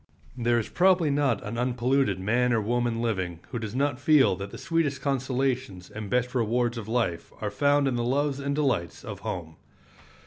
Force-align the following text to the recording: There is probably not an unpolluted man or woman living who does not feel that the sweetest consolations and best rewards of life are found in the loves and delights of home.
There 0.35 0.57
is 0.57 0.67
probably 0.67 1.11
not 1.11 1.43
an 1.45 1.59
unpolluted 1.59 2.19
man 2.19 2.53
or 2.53 2.59
woman 2.59 3.03
living 3.03 3.39
who 3.51 3.59
does 3.59 3.75
not 3.75 3.99
feel 3.99 4.35
that 4.37 4.49
the 4.49 4.57
sweetest 4.57 4.99
consolations 4.99 5.91
and 5.91 6.09
best 6.09 6.33
rewards 6.33 6.79
of 6.79 6.87
life 6.87 7.31
are 7.39 7.51
found 7.51 7.87
in 7.87 7.97
the 7.97 8.03
loves 8.03 8.39
and 8.39 8.55
delights 8.55 9.03
of 9.05 9.19
home. 9.19 9.57